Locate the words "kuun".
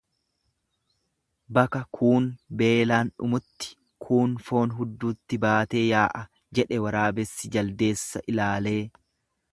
1.97-2.29, 4.07-4.33